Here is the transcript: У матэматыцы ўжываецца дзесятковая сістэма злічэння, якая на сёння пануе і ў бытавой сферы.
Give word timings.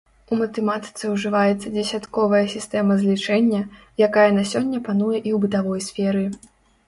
У 0.35 0.37
матэматыцы 0.37 1.03
ўжываецца 1.15 1.73
дзесятковая 1.75 2.39
сістэма 2.55 2.97
злічэння, 3.03 3.61
якая 4.07 4.25
на 4.37 4.43
сёння 4.53 4.79
пануе 4.91 5.17
і 5.17 5.29
ў 5.35 5.45
бытавой 5.47 5.79
сферы. 5.89 6.25